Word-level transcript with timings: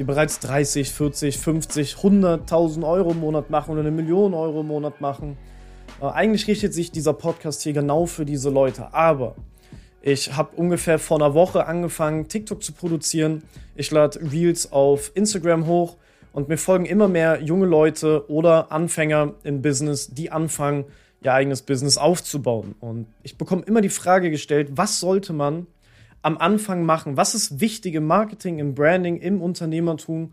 die 0.00 0.04
bereits 0.04 0.40
30, 0.40 0.90
40, 0.90 1.36
50, 1.36 1.94
100.000 1.96 2.88
Euro 2.88 3.10
im 3.10 3.20
Monat 3.20 3.50
machen 3.50 3.72
oder 3.72 3.80
eine 3.80 3.90
Million 3.90 4.32
Euro 4.32 4.62
im 4.62 4.68
Monat 4.68 5.02
machen. 5.02 5.36
Äh, 6.00 6.06
eigentlich 6.06 6.48
richtet 6.48 6.72
sich 6.72 6.90
dieser 6.90 7.12
Podcast 7.12 7.60
hier 7.60 7.74
genau 7.74 8.06
für 8.06 8.24
diese 8.24 8.48
Leute. 8.48 8.94
Aber 8.94 9.36
ich 10.00 10.34
habe 10.34 10.56
ungefähr 10.56 10.98
vor 10.98 11.18
einer 11.18 11.34
Woche 11.34 11.66
angefangen, 11.66 12.28
TikTok 12.28 12.62
zu 12.62 12.72
produzieren. 12.72 13.42
Ich 13.76 13.90
lade 13.90 14.18
Reels 14.32 14.72
auf 14.72 15.12
Instagram 15.14 15.66
hoch 15.66 15.98
und 16.32 16.48
mir 16.48 16.56
folgen 16.56 16.86
immer 16.86 17.06
mehr 17.06 17.42
junge 17.42 17.66
Leute 17.66 18.24
oder 18.30 18.72
Anfänger 18.72 19.34
im 19.42 19.60
Business, 19.60 20.08
die 20.08 20.30
anfangen, 20.30 20.86
ihr 21.22 21.34
eigenes 21.34 21.60
Business 21.60 21.98
aufzubauen. 21.98 22.74
Und 22.80 23.06
ich 23.22 23.36
bekomme 23.36 23.64
immer 23.66 23.82
die 23.82 23.90
Frage 23.90 24.30
gestellt, 24.30 24.70
was 24.72 24.98
sollte 24.98 25.34
man 25.34 25.66
am 26.22 26.38
Anfang 26.38 26.84
machen? 26.84 27.16
Was 27.16 27.34
ist 27.34 27.60
wichtig 27.60 27.94
im 27.94 28.06
Marketing, 28.06 28.58
im 28.58 28.74
Branding, 28.74 29.16
im 29.16 29.40
Unternehmertum? 29.40 30.32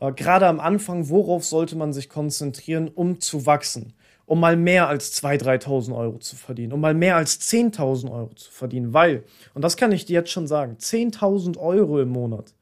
Äh, 0.00 0.12
gerade 0.12 0.46
am 0.46 0.60
Anfang, 0.60 1.08
worauf 1.08 1.44
sollte 1.44 1.76
man 1.76 1.92
sich 1.92 2.08
konzentrieren, 2.08 2.88
um 2.88 3.20
zu 3.20 3.46
wachsen? 3.46 3.94
Um 4.24 4.40
mal 4.40 4.56
mehr 4.56 4.88
als 4.88 5.22
2.000, 5.22 5.62
3.000 5.62 5.96
Euro 5.96 6.18
zu 6.18 6.34
verdienen, 6.34 6.72
um 6.72 6.80
mal 6.80 6.94
mehr 6.94 7.16
als 7.16 7.40
10.000 7.40 8.10
Euro 8.10 8.34
zu 8.34 8.50
verdienen, 8.50 8.92
weil, 8.92 9.22
und 9.54 9.62
das 9.62 9.76
kann 9.76 9.92
ich 9.92 10.04
dir 10.04 10.14
jetzt 10.14 10.32
schon 10.32 10.48
sagen, 10.48 10.78
10.000 10.80 11.58
Euro 11.58 12.00
im 12.00 12.08
Monat 12.08 12.52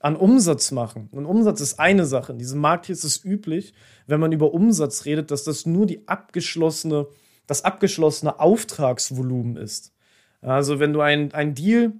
an 0.00 0.16
Umsatz 0.16 0.70
machen. 0.70 1.08
Und 1.10 1.26
Umsatz 1.26 1.60
ist 1.60 1.80
eine 1.80 2.04
Sache. 2.04 2.32
In 2.32 2.38
diesem 2.38 2.60
Markt 2.60 2.86
hier 2.86 2.92
ist 2.92 3.04
es 3.04 3.24
üblich, 3.24 3.72
wenn 4.06 4.20
man 4.20 4.32
über 4.32 4.52
Umsatz 4.52 5.06
redet, 5.06 5.30
dass 5.30 5.44
das 5.44 5.66
nur 5.66 5.86
die 5.86 6.06
abgeschlossene, 6.06 7.06
das 7.46 7.64
abgeschlossene 7.64 8.38
Auftragsvolumen 8.38 9.56
ist. 9.56 9.92
Also 10.40 10.78
wenn 10.78 10.92
du 10.92 11.00
ein, 11.00 11.32
ein 11.32 11.54
Deal 11.54 11.94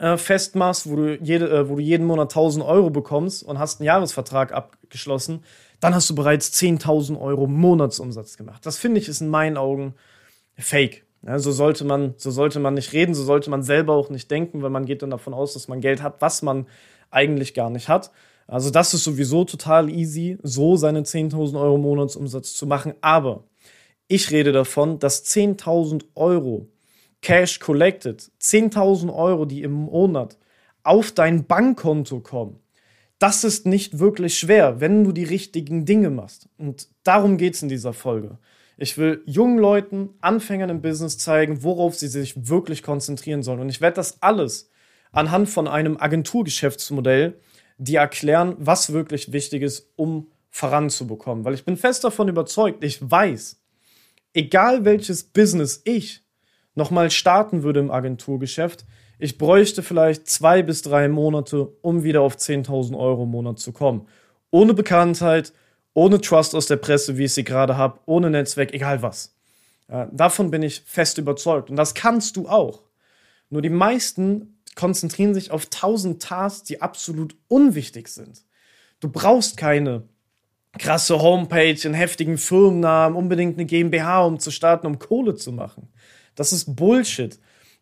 äh, 0.00 0.16
festmachst, 0.16 0.90
wo 0.90 0.96
du, 0.96 1.16
jede, 1.16 1.48
äh, 1.50 1.68
wo 1.68 1.76
du 1.76 1.82
jeden 1.82 2.06
Monat 2.06 2.30
1000 2.30 2.64
Euro 2.64 2.90
bekommst 2.90 3.42
und 3.42 3.58
hast 3.58 3.80
einen 3.80 3.86
Jahresvertrag 3.86 4.52
abgeschlossen, 4.52 5.44
dann 5.78 5.94
hast 5.94 6.08
du 6.10 6.14
bereits 6.14 6.52
10.000 6.52 7.20
Euro 7.20 7.46
Monatsumsatz 7.46 8.36
gemacht. 8.36 8.64
Das 8.64 8.78
finde 8.78 8.98
ich 8.98 9.08
ist 9.08 9.20
in 9.20 9.28
meinen 9.28 9.56
Augen 9.56 9.94
fake. 10.58 11.04
Ja, 11.22 11.38
so 11.38 11.52
sollte 11.52 11.84
man, 11.84 12.14
so 12.16 12.30
sollte 12.30 12.60
man 12.60 12.74
nicht 12.74 12.94
reden, 12.94 13.14
so 13.14 13.22
sollte 13.22 13.50
man 13.50 13.62
selber 13.62 13.92
auch 13.92 14.08
nicht 14.08 14.30
denken, 14.30 14.62
weil 14.62 14.70
man 14.70 14.86
geht 14.86 15.02
dann 15.02 15.10
davon 15.10 15.34
aus, 15.34 15.52
dass 15.52 15.68
man 15.68 15.82
Geld 15.82 16.02
hat, 16.02 16.20
was 16.20 16.40
man 16.40 16.66
eigentlich 17.10 17.52
gar 17.52 17.68
nicht 17.68 17.88
hat. 17.88 18.10
Also 18.46 18.70
das 18.70 18.94
ist 18.94 19.04
sowieso 19.04 19.44
total 19.44 19.90
easy, 19.90 20.38
so 20.42 20.76
seine 20.76 21.02
10.000 21.02 21.60
Euro 21.60 21.76
Monatsumsatz 21.76 22.54
zu 22.54 22.66
machen. 22.66 22.94
Aber 23.02 23.44
ich 24.08 24.30
rede 24.30 24.52
davon, 24.52 24.98
dass 24.98 25.26
10.000 25.26 26.04
Euro 26.14 26.68
Cash 27.22 27.60
collected, 27.60 28.30
10.000 28.40 29.14
Euro, 29.14 29.44
die 29.44 29.62
im 29.62 29.72
Monat 29.72 30.38
auf 30.82 31.12
dein 31.12 31.46
Bankkonto 31.46 32.20
kommen, 32.20 32.60
das 33.18 33.44
ist 33.44 33.66
nicht 33.66 33.98
wirklich 33.98 34.38
schwer, 34.38 34.80
wenn 34.80 35.04
du 35.04 35.12
die 35.12 35.24
richtigen 35.24 35.84
Dinge 35.84 36.08
machst. 36.08 36.48
Und 36.56 36.88
darum 37.04 37.36
geht 37.36 37.54
es 37.54 37.62
in 37.62 37.68
dieser 37.68 37.92
Folge. 37.92 38.38
Ich 38.78 38.96
will 38.96 39.22
jungen 39.26 39.58
Leuten, 39.58 40.14
Anfängern 40.22 40.70
im 40.70 40.80
Business 40.80 41.18
zeigen, 41.18 41.62
worauf 41.62 41.94
sie 41.94 42.08
sich 42.08 42.48
wirklich 42.48 42.82
konzentrieren 42.82 43.42
sollen. 43.42 43.60
Und 43.60 43.68
ich 43.68 43.82
werde 43.82 43.96
das 43.96 44.22
alles 44.22 44.70
anhand 45.12 45.50
von 45.50 45.68
einem 45.68 45.98
Agenturgeschäftsmodell 45.98 47.38
dir 47.76 48.00
erklären, 48.00 48.56
was 48.58 48.94
wirklich 48.94 49.32
wichtig 49.32 49.62
ist, 49.62 49.92
um 49.96 50.28
voranzubekommen. 50.48 51.44
Weil 51.44 51.54
ich 51.54 51.66
bin 51.66 51.76
fest 51.76 52.04
davon 52.04 52.28
überzeugt, 52.28 52.82
ich 52.82 52.98
weiß, 53.02 53.60
egal 54.32 54.86
welches 54.86 55.24
Business 55.24 55.82
ich 55.84 56.22
nochmal 56.74 57.10
starten 57.10 57.62
würde 57.62 57.80
im 57.80 57.90
Agenturgeschäft, 57.90 58.86
ich 59.18 59.36
bräuchte 59.36 59.82
vielleicht 59.82 60.28
zwei 60.28 60.62
bis 60.62 60.80
drei 60.80 61.06
Monate, 61.08 61.68
um 61.82 62.04
wieder 62.04 62.22
auf 62.22 62.36
10.000 62.36 62.98
Euro 62.98 63.24
im 63.24 63.30
Monat 63.30 63.58
zu 63.58 63.70
kommen. 63.72 64.08
Ohne 64.50 64.72
Bekanntheit, 64.72 65.52
ohne 65.92 66.22
Trust 66.22 66.54
aus 66.54 66.66
der 66.66 66.76
Presse, 66.76 67.18
wie 67.18 67.24
ich 67.24 67.34
sie 67.34 67.44
gerade 67.44 67.76
habe, 67.76 68.00
ohne 68.06 68.30
Netzwerk, 68.30 68.72
egal 68.72 69.02
was. 69.02 69.36
Ja, 69.90 70.06
davon 70.06 70.50
bin 70.50 70.62
ich 70.62 70.82
fest 70.86 71.18
überzeugt. 71.18 71.68
Und 71.68 71.76
das 71.76 71.94
kannst 71.94 72.36
du 72.36 72.48
auch. 72.48 72.82
Nur 73.50 73.60
die 73.60 73.68
meisten 73.68 74.62
konzentrieren 74.74 75.34
sich 75.34 75.50
auf 75.50 75.66
1000 75.66 76.22
Tasks, 76.22 76.62
die 76.62 76.80
absolut 76.80 77.36
unwichtig 77.48 78.08
sind. 78.08 78.42
Du 79.00 79.10
brauchst 79.10 79.58
keine 79.58 80.04
krasse 80.78 81.20
Homepage, 81.20 81.76
einen 81.84 81.94
heftigen 81.94 82.38
Firmennamen, 82.38 83.18
unbedingt 83.18 83.58
eine 83.58 83.66
GmbH, 83.66 84.24
um 84.24 84.38
zu 84.38 84.50
starten, 84.50 84.86
um 84.86 84.98
Kohle 84.98 85.34
zu 85.34 85.52
machen. 85.52 85.88
Das 86.40 86.54
ist 86.54 86.74
Bullshit. 86.74 87.38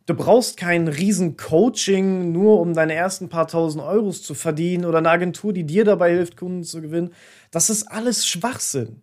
Du 0.07 0.15
brauchst 0.15 0.57
kein 0.57 0.89
riesen 0.89 1.37
Coaching, 1.37 2.33
nur 2.33 2.61
um 2.61 2.75
deine 2.75 2.93
ersten 2.93 3.29
paar 3.29 3.47
tausend 3.47 3.85
Euros 3.85 4.25
zu 4.25 4.35
verdienen 4.35 4.85
oder 4.85 4.99
eine 4.99 5.11
Agentur, 5.11 5.53
die 5.53 5.63
dir 5.63 5.85
dabei 5.85 6.11
hilft, 6.11 6.37
Kunden 6.37 6.65
zu 6.65 6.83
gewinnen. 6.83 7.15
Das 7.53 7.71
ist 7.71 7.85
alles 7.85 8.27
Schwachsinn. 8.27 9.03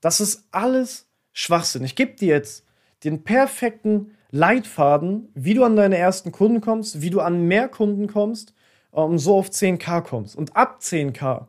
Das 0.00 0.20
ist 0.20 0.48
alles 0.50 1.06
Schwachsinn. 1.32 1.84
Ich 1.84 1.94
gebe 1.94 2.16
dir 2.16 2.34
jetzt 2.34 2.64
den 3.04 3.22
perfekten 3.22 4.16
Leitfaden, 4.32 5.28
wie 5.36 5.54
du 5.54 5.62
an 5.62 5.76
deine 5.76 5.96
ersten 5.96 6.32
Kunden 6.32 6.60
kommst, 6.60 7.00
wie 7.00 7.10
du 7.10 7.20
an 7.20 7.46
mehr 7.46 7.68
Kunden 7.68 8.08
kommst 8.08 8.52
und 8.90 9.18
so 9.18 9.36
auf 9.36 9.48
10k 9.48 10.00
kommst. 10.02 10.34
Und 10.34 10.56
ab 10.56 10.80
10k 10.82 11.46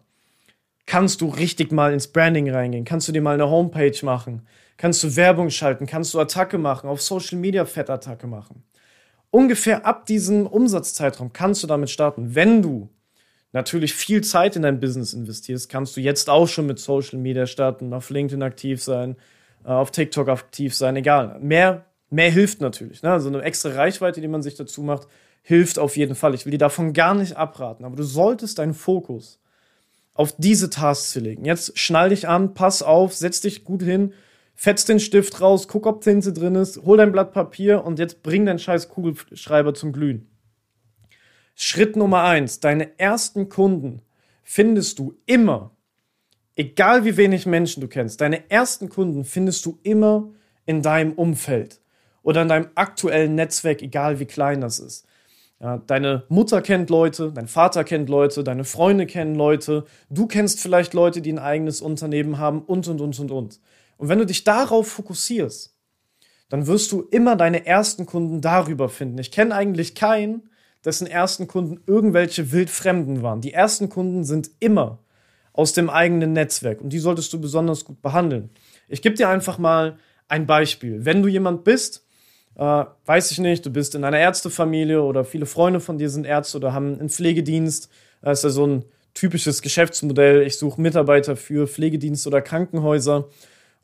kannst 0.86 1.22
du 1.22 1.30
richtig 1.30 1.72
mal 1.72 1.94
ins 1.94 2.08
Branding 2.08 2.50
reingehen, 2.50 2.86
kannst 2.86 3.08
du 3.08 3.12
dir 3.12 3.22
mal 3.22 3.34
eine 3.34 3.50
Homepage 3.50 3.98
machen, 4.04 4.46
kannst 4.78 5.04
du 5.04 5.16
Werbung 5.16 5.50
schalten, 5.50 5.86
kannst 5.86 6.14
du 6.14 6.20
Attacke 6.20 6.58
machen, 6.58 6.90
auf 6.90 7.02
Social 7.02 7.38
Media 7.38 7.66
Fettattacke 7.66 8.28
machen. 8.28 8.64
Ungefähr 9.32 9.86
ab 9.86 10.06
diesem 10.06 10.46
Umsatzzeitraum 10.46 11.34
kannst 11.34 11.64
du 11.64 11.68
damit 11.68 11.90
starten. 11.90 12.36
Wenn 12.36 12.62
du 12.62 12.90
natürlich 13.52 13.94
viel 13.94 14.22
Zeit 14.22 14.56
in 14.56 14.62
dein 14.62 14.80
Business 14.80 15.14
investierst, 15.14 15.70
kannst 15.70 15.96
du 15.98 16.02
jetzt 16.02 16.30
auch 16.30 16.48
schon 16.48 16.68
mit 16.68 16.80
Social 16.80 17.18
Media 17.18 17.48
starten, 17.48 17.94
auf 17.94 18.10
LinkedIn 18.10 18.44
aktiv 18.44 18.84
sein, 18.84 19.16
äh, 19.64 19.70
auf 19.70 19.92
TikTok 19.92 20.28
aktiv 20.30 20.76
sein, 20.76 20.96
egal. 20.98 21.40
Mehr, 21.40 21.86
mehr 22.10 22.30
hilft 22.30 22.62
natürlich. 22.62 23.02
Ne? 23.02 23.12
Also 23.12 23.30
eine 23.30 23.42
extra 23.42 23.70
Reichweite, 23.70 24.22
die 24.22 24.28
man 24.28 24.44
sich 24.44 24.56
dazu 24.56 24.84
macht, 24.84 25.08
hilft 25.42 25.80
auf 25.80 25.98
jeden 25.98 26.16
Fall. 26.16 26.34
Ich 26.36 26.46
will 26.46 26.52
dir 26.52 26.58
davon 26.58 26.94
gar 26.94 27.16
nicht 27.16 27.36
abraten, 27.36 27.86
aber 27.86 27.96
du 27.96 28.04
solltest 28.04 28.60
deinen 28.60 28.74
Fokus 28.74 29.40
auf 30.14 30.36
diese 30.38 30.70
Tasks 30.70 31.16
legen. 31.16 31.46
Jetzt 31.46 31.78
schnall 31.78 32.10
dich 32.10 32.28
an, 32.28 32.54
pass 32.54 32.84
auf, 32.84 33.14
setz 33.16 33.42
dich 33.42 33.64
gut 33.64 33.82
hin, 33.82 34.14
fetz 34.56 34.86
den 34.86 35.00
Stift 35.00 35.42
raus, 35.42 35.68
guck, 35.68 35.86
ob 35.86 36.02
Tinte 36.02 36.34
drin 36.34 36.56
ist, 36.56 36.84
hol 36.84 36.98
dein 36.98 37.12
Blatt 37.12 37.34
Papier 37.34 37.84
und 37.84 38.00
jetzt 38.00 38.24
bring 38.24 38.46
deinen 38.46 38.60
scheiß 38.60 38.90
Kugelschreiber 38.90 39.74
zum 39.74 39.92
Glühen. 39.92 40.28
Schritt 41.56 41.96
Nummer 41.96 42.24
eins: 42.24 42.60
Deine 42.60 42.98
ersten 43.00 43.50
Kunden 43.50 44.02
findest 44.44 45.00
du 45.00 45.16
immer, 45.26 45.76
egal 46.56 47.06
wie 47.06 47.18
wenig 47.18 47.46
Menschen 47.46 47.82
du 47.82 47.88
kennst, 47.88 48.22
deine 48.22 48.50
ersten 48.50 48.90
Kunden 48.90 49.24
findest 49.24 49.66
du 49.66 49.80
immer 49.84 50.32
in 50.66 50.82
deinem 50.82 51.14
Umfeld 51.14 51.82
oder 52.22 52.44
in 52.44 52.48
deinem 52.48 52.70
aktuellen 52.76 53.36
Netzwerk, 53.36 53.82
egal 53.82 54.20
wie 54.20 54.26
klein 54.26 54.62
das 54.62 54.80
ist. 54.80 55.06
Ja, 55.64 55.78
deine 55.78 56.24
Mutter 56.28 56.62
kennt 56.62 56.90
Leute, 56.90 57.32
dein 57.32 57.48
Vater 57.48 57.86
kennt 57.86 58.10
Leute, 58.10 58.44
deine 58.44 58.66
Freunde 58.66 59.06
kennen 59.06 59.34
Leute, 59.34 59.86
du 60.10 60.28
kennst 60.28 60.60
vielleicht 60.60 60.94
Leute, 60.94 61.22
die 61.22 61.32
ein 61.32 61.40
eigenes 61.40 61.80
Unternehmen 61.80 62.38
haben 62.38 62.62
und, 62.62 62.90
und, 62.90 63.00
und, 63.00 63.18
und, 63.18 63.32
und. 63.32 63.60
Und 63.96 64.10
wenn 64.10 64.20
du 64.20 64.26
dich 64.26 64.44
darauf 64.44 64.90
fokussierst, 64.90 65.74
dann 66.50 66.68
wirst 66.68 66.92
du 66.92 67.04
immer 67.04 67.38
deine 67.38 67.66
ersten 67.66 68.06
Kunden 68.06 68.42
darüber 68.42 68.90
finden. 68.90 69.18
Ich 69.20 69.32
kenne 69.32 69.56
eigentlich 69.56 69.96
keinen, 69.96 70.50
dessen 70.84 71.08
ersten 71.08 71.48
Kunden 71.48 71.80
irgendwelche 71.88 72.52
Wildfremden 72.52 73.22
waren. 73.22 73.40
Die 73.40 73.54
ersten 73.54 73.88
Kunden 73.88 74.26
sind 74.26 74.52
immer 74.60 75.00
aus 75.54 75.72
dem 75.72 75.90
eigenen 75.90 76.34
Netzwerk 76.34 76.82
und 76.82 76.90
die 76.90 77.00
solltest 77.00 77.32
du 77.32 77.40
besonders 77.40 77.86
gut 77.86 78.02
behandeln. 78.02 78.50
Ich 78.90 79.02
gebe 79.02 79.16
dir 79.16 79.30
einfach 79.30 79.58
mal 79.58 79.98
ein 80.28 80.46
Beispiel. 80.46 81.06
Wenn 81.06 81.22
du 81.22 81.30
jemand 81.30 81.64
bist, 81.64 82.06
äh, 82.56 82.86
weiß 83.06 83.32
ich 83.32 83.40
nicht, 83.40 83.66
du 83.66 83.70
bist 83.70 83.96
in 83.96 84.04
einer 84.04 84.20
Ärztefamilie 84.20 85.02
oder 85.02 85.26
viele 85.26 85.46
Freunde 85.46 85.80
von 85.80 85.98
dir 85.98 86.10
sind 86.10 86.26
Ärzte 86.26 86.58
oder 86.58 86.74
haben 86.74 87.00
einen 87.00 87.10
Pflegedienst. 87.10 87.90
Das 88.22 88.40
ist 88.40 88.44
ja 88.44 88.50
so 88.50 88.68
ein 88.68 88.86
typisches 89.14 89.62
Geschäftsmodell. 89.62 90.44
Ich 90.44 90.58
suche 90.58 90.82
Mitarbeiter 90.82 91.36
für 91.36 91.68
Pflegedienste 91.68 92.30
oder 92.30 92.42
Krankenhäuser. 92.42 93.30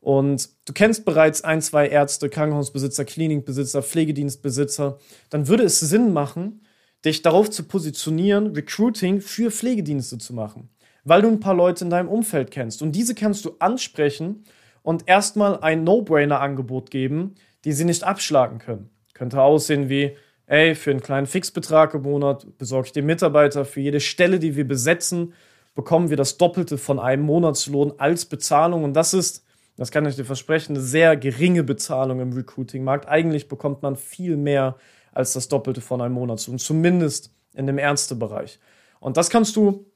Und 0.00 0.48
du 0.64 0.72
kennst 0.72 1.04
bereits 1.04 1.44
ein, 1.44 1.60
zwei 1.60 1.88
Ärzte, 1.88 2.30
Krankenhausbesitzer, 2.30 3.04
Klinikbesitzer, 3.04 3.82
Pflegedienstbesitzer. 3.82 4.98
Dann 5.28 5.46
würde 5.46 5.64
es 5.64 5.80
Sinn 5.80 6.12
machen, 6.12 6.62
dich 7.04 7.22
darauf 7.22 7.50
zu 7.50 7.64
positionieren, 7.64 8.54
Recruiting 8.54 9.20
für 9.20 9.50
Pflegedienste 9.50 10.18
zu 10.18 10.32
machen. 10.32 10.70
Weil 11.04 11.22
du 11.22 11.28
ein 11.28 11.40
paar 11.40 11.54
Leute 11.54 11.84
in 11.84 11.90
deinem 11.90 12.08
Umfeld 12.08 12.50
kennst. 12.50 12.82
Und 12.82 12.92
diese 12.92 13.14
kannst 13.14 13.44
du 13.44 13.56
ansprechen 13.58 14.44
und 14.82 15.06
erstmal 15.06 15.60
ein 15.60 15.84
No-Brainer-Angebot 15.84 16.90
geben, 16.90 17.34
die 17.64 17.72
sie 17.72 17.84
nicht 17.84 18.04
abschlagen 18.04 18.58
können. 18.58 18.90
Könnte 19.14 19.40
aussehen 19.42 19.88
wie, 19.88 20.16
ey, 20.46 20.74
für 20.74 20.90
einen 20.90 21.02
kleinen 21.02 21.26
Fixbetrag 21.26 21.94
im 21.94 22.02
Monat 22.02 22.46
besorge 22.58 22.86
ich 22.86 22.92
dir 22.92 23.02
Mitarbeiter, 23.02 23.64
für 23.64 23.80
jede 23.80 24.00
Stelle, 24.00 24.38
die 24.38 24.56
wir 24.56 24.66
besetzen, 24.66 25.34
bekommen 25.74 26.10
wir 26.10 26.16
das 26.16 26.36
Doppelte 26.36 26.78
von 26.78 26.98
einem 26.98 27.22
Monatslohn 27.22 27.94
als 27.98 28.24
Bezahlung. 28.26 28.84
Und 28.84 28.94
das 28.94 29.14
ist, 29.14 29.44
das 29.76 29.90
kann 29.90 30.06
ich 30.06 30.16
dir 30.16 30.24
versprechen, 30.24 30.74
eine 30.76 30.84
sehr 30.84 31.16
geringe 31.16 31.62
Bezahlung 31.62 32.20
im 32.20 32.32
Recruiting-Markt. 32.32 33.08
Eigentlich 33.08 33.48
bekommt 33.48 33.82
man 33.82 33.96
viel 33.96 34.36
mehr 34.36 34.76
als 35.12 35.32
das 35.32 35.48
Doppelte 35.48 35.80
von 35.80 36.00
einem 36.00 36.14
Monatslohn, 36.14 36.58
zumindest 36.58 37.32
in 37.54 37.66
dem 37.66 37.78
Ärztebereich. 37.78 38.58
Und 39.00 39.16
das 39.16 39.30
kannst 39.30 39.56
du 39.56 39.86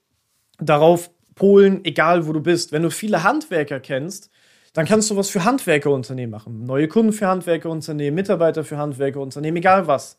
darauf 0.58 1.10
polen, 1.34 1.84
egal 1.84 2.26
wo 2.26 2.32
du 2.32 2.40
bist. 2.40 2.72
Wenn 2.72 2.82
du 2.82 2.90
viele 2.90 3.22
Handwerker 3.22 3.80
kennst, 3.80 4.30
dann 4.74 4.86
kannst 4.86 5.08
du 5.08 5.16
was 5.16 5.30
für 5.30 5.44
Handwerkerunternehmen 5.44 6.30
machen. 6.30 6.64
Neue 6.64 6.88
Kunden 6.88 7.12
für 7.12 7.28
Handwerkerunternehmen, 7.28 8.14
Mitarbeiter 8.14 8.64
für 8.64 8.76
Handwerkerunternehmen, 8.76 9.56
egal 9.56 9.86
was. 9.86 10.18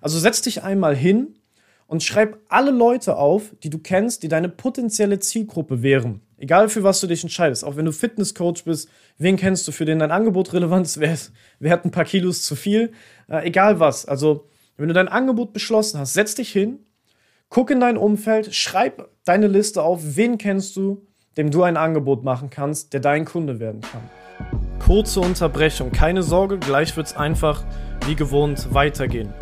Also 0.00 0.18
setz 0.18 0.42
dich 0.42 0.62
einmal 0.62 0.94
hin 0.94 1.38
und 1.86 2.02
schreib 2.02 2.38
alle 2.48 2.70
Leute 2.70 3.16
auf, 3.16 3.54
die 3.62 3.70
du 3.70 3.78
kennst, 3.78 4.22
die 4.22 4.28
deine 4.28 4.50
potenzielle 4.50 5.18
Zielgruppe 5.18 5.82
wären. 5.82 6.20
Egal 6.36 6.68
für 6.68 6.82
was 6.82 7.00
du 7.00 7.06
dich 7.06 7.22
entscheidest. 7.22 7.64
Auch 7.64 7.76
wenn 7.76 7.86
du 7.86 7.92
Fitnesscoach 7.92 8.64
bist, 8.64 8.90
wen 9.16 9.36
kennst 9.36 9.66
du, 9.66 9.72
für 9.72 9.86
den 9.86 9.98
dein 9.98 10.10
Angebot 10.10 10.52
relevant 10.52 10.86
ist? 10.86 11.00
Wer, 11.00 11.16
wer 11.58 11.72
hat 11.72 11.86
ein 11.86 11.90
paar 11.90 12.04
Kilos 12.04 12.42
zu 12.42 12.56
viel? 12.56 12.92
Äh, 13.28 13.46
egal 13.46 13.80
was. 13.80 14.04
Also, 14.04 14.48
wenn 14.76 14.88
du 14.88 14.94
dein 14.94 15.08
Angebot 15.08 15.54
beschlossen 15.54 15.98
hast, 15.98 16.12
setz 16.12 16.34
dich 16.34 16.52
hin, 16.52 16.80
guck 17.48 17.70
in 17.70 17.80
dein 17.80 17.96
Umfeld, 17.96 18.54
schreib 18.54 19.08
deine 19.24 19.46
Liste 19.46 19.82
auf, 19.82 20.16
wen 20.16 20.36
kennst 20.36 20.76
du, 20.76 21.06
dem 21.36 21.50
du 21.50 21.62
ein 21.62 21.76
Angebot 21.76 22.24
machen 22.24 22.50
kannst, 22.50 22.92
der 22.92 23.00
dein 23.00 23.24
Kunde 23.24 23.60
werden 23.60 23.80
kann. 23.80 24.02
Kurze 24.84 25.20
Unterbrechung, 25.20 25.92
keine 25.92 26.22
Sorge, 26.22 26.58
gleich 26.58 26.96
wird 26.96 27.06
es 27.06 27.16
einfach 27.16 27.64
wie 28.06 28.14
gewohnt 28.14 28.72
weitergehen. 28.74 29.32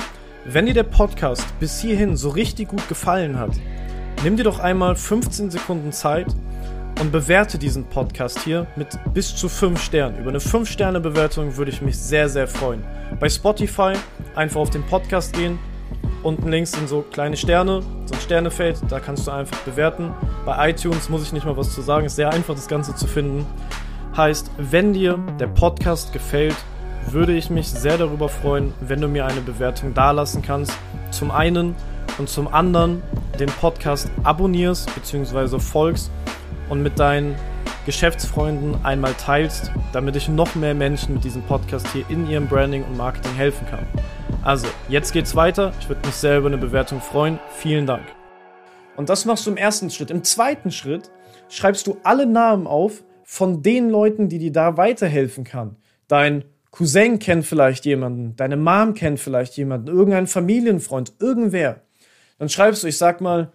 Wenn 0.44 0.67
dir 0.67 0.75
der 0.75 0.83
Podcast 0.83 1.47
bis 1.61 1.81
hierhin 1.81 2.17
so 2.17 2.31
richtig 2.31 2.69
gut 2.69 2.89
gefallen 2.89 3.39
hat, 3.39 3.53
nimm 4.25 4.37
dir 4.37 4.44
doch 4.44 4.59
einmal 4.59 4.97
15 4.97 5.50
Sekunden 5.50 5.93
Zeit 5.93 6.27
und 7.00 7.12
bewerte 7.12 7.59
diesen 7.59 7.85
Podcast 7.85 8.41
hier 8.41 8.67
mit 8.77 8.89
bis 9.15 9.35
zu 9.35 9.49
5 9.49 9.81
Sternen. 9.81 10.19
Über 10.19 10.31
eine 10.31 10.39
5-Sterne-Bewertung 10.39 11.56
würde 11.56 11.71
ich 11.71 11.83
mich 11.83 11.99
sehr, 11.99 12.29
sehr 12.29 12.47
freuen. 12.47 12.85
Bei 13.19 13.29
Spotify 13.29 13.94
einfach 14.35 14.61
auf 14.61 14.71
den 14.71 14.85
Podcast 14.85 15.33
gehen, 15.33 15.59
Unten 16.23 16.49
links 16.51 16.73
sind 16.73 16.89
so 16.89 17.03
kleine 17.03 17.37
Sterne, 17.37 17.81
so 18.07 18.15
ein 18.15 18.21
Sternefeld, 18.21 18.81
da 18.89 19.01
kannst 19.01 19.27
du 19.27 19.33
einfach 19.33 19.59
bewerten. 19.61 20.13
Bei 20.47 20.71
iTunes 20.71 21.09
muss 21.09 21.25
ich 21.25 21.33
nicht 21.33 21.45
mal 21.45 21.57
was 21.57 21.75
zu 21.75 21.83
sagen, 21.83 22.07
ist 22.07 22.17
sehr 22.17 22.31
einfach 22.31 22.55
das 22.55 22.69
Ganze 22.69 22.95
zu 22.95 23.09
finden. 23.09 23.45
Heißt, 24.17 24.51
wenn 24.59 24.93
dir 24.93 25.19
der 25.41 25.49
Podcast 25.49 26.13
gefällt, 26.13 26.55
würde 27.11 27.33
ich 27.33 27.51
mich 27.51 27.69
sehr 27.69 27.99
darüber 27.99 28.29
freuen, 28.29 28.73
wenn 28.81 29.01
du 29.01 29.09
mir 29.09 29.27
eine 29.27 29.41
Bewertung 29.41 29.95
dalassen 29.95 30.43
kannst. 30.43 30.73
Zum 31.11 31.33
einen 31.33 31.75
und 32.19 32.29
zum 32.29 32.47
anderen 32.47 33.03
den 33.41 33.49
Podcast 33.49 34.09
abonnierst 34.23 34.95
bzw. 34.95 35.59
folgst 35.59 36.11
und 36.69 36.83
mit 36.83 37.01
deinen 37.01 37.35
Geschäftsfreunden 37.85 38.85
einmal 38.85 39.15
teilst, 39.15 39.73
damit 39.93 40.15
ich 40.15 40.29
noch 40.29 40.55
mehr 40.55 40.75
Menschen 40.75 41.15
mit 41.15 41.25
diesem 41.25 41.43
Podcast 41.43 41.89
hier 41.93 42.05
in 42.09 42.31
ihrem 42.31 42.47
Branding 42.47 42.85
und 42.85 42.97
Marketing 42.97 43.35
helfen 43.35 43.67
kann. 43.69 43.87
Also, 44.44 44.67
jetzt 44.89 45.12
geht's 45.12 45.37
weiter. 45.37 45.73
Ich 45.79 45.89
würde 45.89 46.05
mich 46.05 46.17
sehr 46.17 46.39
über 46.39 46.49
eine 46.49 46.59
Bewertung 46.59 47.00
freuen. 47.00 47.39
Vielen 47.59 47.87
Dank. 47.87 48.03
Und 48.97 49.09
das 49.09 49.25
machst 49.25 49.47
du 49.47 49.50
im 49.53 49.56
ersten 49.56 49.89
Schritt. 49.89 50.11
Im 50.11 50.25
zweiten 50.25 50.73
Schritt 50.73 51.12
schreibst 51.49 51.87
du 51.87 51.99
alle 52.03 52.27
Namen 52.27 52.67
auf 52.67 53.05
von 53.23 53.62
den 53.62 53.89
Leuten, 53.89 54.29
die 54.29 54.39
dir 54.39 54.50
da 54.50 54.77
weiterhelfen 54.77 55.44
kann. 55.44 55.77
Dein 56.09 56.44
Cousin 56.73 57.21
kennt 57.21 57.47
vielleicht 57.47 57.85
jemanden, 57.85 58.35
deine 58.35 58.56
Mom 58.56 58.94
kennt 58.94 59.21
vielleicht 59.21 59.56
jemanden, 59.56 59.87
irgendein 59.87 60.27
Familienfreund, 60.27 61.12
irgendwer. 61.21 61.83
Dann 62.39 62.49
schreibst 62.49 62.83
du, 62.83 62.89
ich 62.89 62.99
sag 62.99 63.21
mal, 63.21 63.53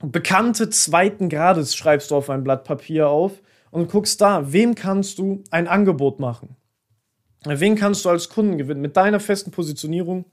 Bekannte 0.00 0.70
zweiten 0.70 1.28
Grades 1.28 1.74
schreibst 1.74 2.12
du 2.12 2.16
auf 2.16 2.30
ein 2.30 2.44
Blatt 2.44 2.62
Papier 2.62 3.08
auf 3.08 3.42
und 3.72 3.90
guckst 3.90 4.20
da, 4.20 4.52
wem 4.52 4.76
kannst 4.76 5.18
du 5.18 5.42
ein 5.50 5.66
Angebot 5.66 6.20
machen? 6.20 6.56
Wen 7.44 7.76
kannst 7.76 8.04
du 8.04 8.08
als 8.08 8.28
Kunden 8.28 8.58
gewinnen 8.58 8.80
mit 8.80 8.96
deiner 8.96 9.20
festen 9.20 9.50
Positionierung, 9.50 10.24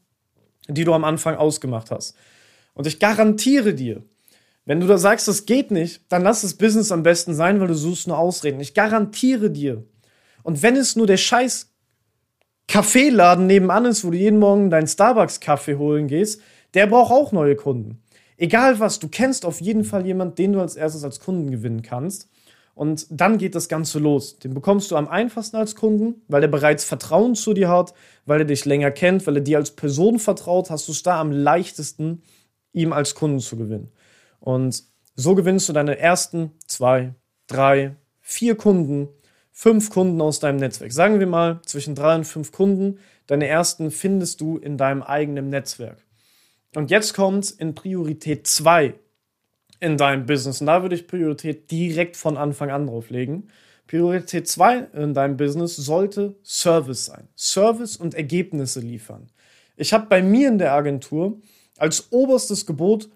die 0.67 0.83
du 0.83 0.93
am 0.93 1.03
Anfang 1.03 1.35
ausgemacht 1.35 1.91
hast? 1.91 2.15
Und 2.73 2.87
ich 2.87 2.99
garantiere 2.99 3.73
dir, 3.73 4.03
wenn 4.65 4.79
du 4.79 4.87
da 4.87 4.97
sagst, 4.97 5.27
das 5.27 5.45
geht 5.45 5.71
nicht, 5.71 6.03
dann 6.09 6.21
lass 6.21 6.41
das 6.41 6.53
Business 6.53 6.91
am 6.91 7.01
besten 7.01 7.33
sein, 7.33 7.59
weil 7.59 7.67
du 7.67 7.73
suchst 7.73 8.07
nur 8.07 8.19
Ausreden. 8.19 8.59
Ich 8.59 8.75
garantiere 8.75 9.49
dir. 9.49 9.83
Und 10.43 10.61
wenn 10.61 10.75
es 10.75 10.95
nur 10.95 11.07
der 11.07 11.17
scheiß 11.17 11.73
Kaffeeladen 12.67 13.47
nebenan 13.47 13.85
ist, 13.85 14.05
wo 14.05 14.11
du 14.11 14.17
jeden 14.17 14.37
Morgen 14.37 14.69
deinen 14.69 14.85
Starbucks-Kaffee 14.85 15.75
holen 15.75 16.07
gehst, 16.07 16.39
der 16.75 16.85
braucht 16.85 17.11
auch 17.11 17.31
neue 17.31 17.55
Kunden. 17.55 18.03
Egal 18.37 18.79
was, 18.79 18.99
du 18.99 19.07
kennst 19.07 19.43
auf 19.43 19.59
jeden 19.59 19.83
Fall 19.83 20.05
jemanden, 20.05 20.35
den 20.35 20.53
du 20.53 20.61
als 20.61 20.75
erstes 20.75 21.03
als 21.03 21.19
Kunden 21.19 21.49
gewinnen 21.49 21.81
kannst. 21.81 22.29
Und 22.79 23.07
dann 23.09 23.37
geht 23.37 23.55
das 23.55 23.67
Ganze 23.67 23.99
los. 23.99 24.39
Den 24.39 24.53
bekommst 24.53 24.89
du 24.89 24.95
am 24.95 25.09
einfachsten 25.09 25.57
als 25.57 25.75
Kunden, 25.75 26.21
weil 26.29 26.43
er 26.43 26.47
bereits 26.47 26.85
Vertrauen 26.85 27.35
zu 27.35 27.53
dir 27.53 27.67
hat, 27.67 27.93
weil 28.25 28.39
er 28.39 28.45
dich 28.45 28.63
länger 28.63 28.89
kennt, 28.89 29.27
weil 29.27 29.35
er 29.35 29.41
dir 29.41 29.57
als 29.57 29.71
Person 29.71 30.17
vertraut, 30.17 30.69
hast 30.69 30.87
du 30.87 30.93
es 30.93 31.03
da 31.03 31.19
am 31.19 31.33
leichtesten, 31.33 32.23
ihm 32.71 32.93
als 32.93 33.15
Kunden 33.15 33.41
zu 33.41 33.57
gewinnen. 33.57 33.91
Und 34.39 34.81
so 35.13 35.35
gewinnst 35.35 35.67
du 35.67 35.73
deine 35.73 35.97
ersten 35.97 36.51
zwei, 36.67 37.15
drei, 37.47 37.97
vier 38.21 38.55
Kunden, 38.55 39.09
fünf 39.51 39.89
Kunden 39.89 40.21
aus 40.21 40.39
deinem 40.39 40.59
Netzwerk. 40.59 40.93
Sagen 40.93 41.19
wir 41.19 41.27
mal 41.27 41.59
zwischen 41.65 41.95
drei 41.95 42.15
und 42.15 42.23
fünf 42.23 42.53
Kunden. 42.53 42.99
Deine 43.27 43.47
ersten 43.47 43.91
findest 43.91 44.39
du 44.39 44.57
in 44.57 44.77
deinem 44.77 45.03
eigenen 45.03 45.49
Netzwerk. 45.49 45.97
Und 46.77 46.91
jetzt 46.91 47.13
kommt 47.13 47.51
in 47.51 47.75
Priorität 47.75 48.47
zwei 48.47 48.93
in 49.79 49.97
deinem 49.97 50.25
Business. 50.25 50.61
Und 50.61 50.67
da 50.67 50.81
würde 50.81 50.95
ich 50.95 51.07
Priorität 51.07 51.71
direkt 51.71 52.17
von 52.17 52.37
Anfang 52.37 52.69
an 52.69 52.87
drauf 52.87 53.09
legen. 53.09 53.47
Priorität 53.87 54.47
2 54.47 54.87
in 54.93 55.13
deinem 55.13 55.37
Business 55.37 55.75
sollte 55.75 56.35
Service 56.43 57.05
sein. 57.05 57.27
Service 57.35 57.97
und 57.97 58.13
Ergebnisse 58.13 58.79
liefern. 58.81 59.27
Ich 59.77 59.93
habe 59.93 60.07
bei 60.07 60.21
mir 60.21 60.49
in 60.49 60.57
der 60.57 60.73
Agentur 60.73 61.39
als 61.77 62.11
oberstes 62.11 62.65
Gebot, 62.65 63.09